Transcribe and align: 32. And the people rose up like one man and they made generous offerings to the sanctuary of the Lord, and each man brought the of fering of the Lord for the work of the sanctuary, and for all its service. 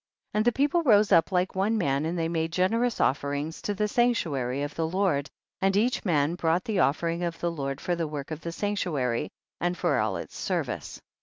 32. 0.33 0.37
And 0.39 0.45
the 0.45 0.51
people 0.51 0.81
rose 0.81 1.11
up 1.11 1.31
like 1.31 1.53
one 1.53 1.77
man 1.77 2.05
and 2.07 2.17
they 2.17 2.27
made 2.27 2.51
generous 2.51 2.99
offerings 2.99 3.61
to 3.61 3.75
the 3.75 3.87
sanctuary 3.87 4.63
of 4.63 4.73
the 4.73 4.87
Lord, 4.87 5.29
and 5.61 5.77
each 5.77 6.03
man 6.03 6.33
brought 6.33 6.63
the 6.63 6.79
of 6.79 6.99
fering 6.99 7.21
of 7.23 7.39
the 7.39 7.51
Lord 7.51 7.79
for 7.79 7.95
the 7.95 8.07
work 8.07 8.31
of 8.31 8.41
the 8.41 8.51
sanctuary, 8.51 9.29
and 9.59 9.77
for 9.77 9.99
all 9.99 10.17
its 10.17 10.35
service. 10.35 10.99